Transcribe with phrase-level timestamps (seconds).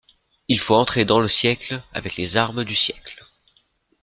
[0.47, 3.23] Il faut entrer dans le siècle, avec les armes du siècle.